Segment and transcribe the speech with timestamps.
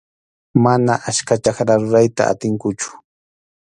[0.63, 2.89] Mana achka chakrata rurayta atinkuchu.